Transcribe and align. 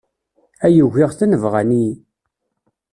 Ay 0.65 0.75
ugiɣ-ten 0.85 1.37
bɣan-iyi. 1.41 1.93